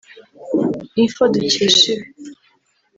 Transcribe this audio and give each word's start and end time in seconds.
Info 1.03 1.23
dukesha 1.33 1.79
ibi 1.93 2.05